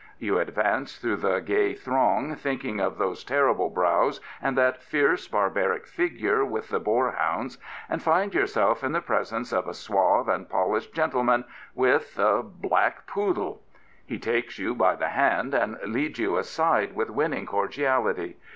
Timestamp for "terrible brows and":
3.23-4.57